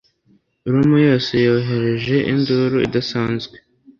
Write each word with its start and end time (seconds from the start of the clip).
Roma 0.71 0.97
yose 1.07 1.31
yohereje 1.47 2.15
induru 2.31 2.77
idasanzwe 2.87 3.55